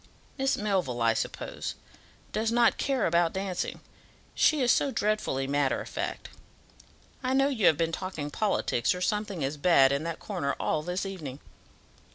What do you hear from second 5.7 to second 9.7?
of fact. I know you have been talking politics, or something as